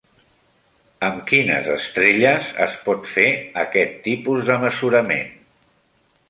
Amb 1.07 1.19
quines 1.31 1.69
estrelles 1.73 2.47
es 2.65 2.79
pot 2.87 3.05
fer 3.11 3.27
aquest 3.65 3.95
tipus 4.09 4.43
de 4.49 4.57
mesurament? 4.65 5.31